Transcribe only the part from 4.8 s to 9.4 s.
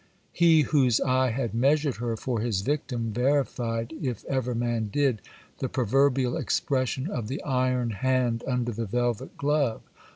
did, the proverbial expression of the iron hand under the velvet